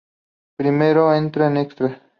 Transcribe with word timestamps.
Primero 0.57 1.13
entra 1.13 1.45
en 1.45 1.57
Extras. 1.57 2.01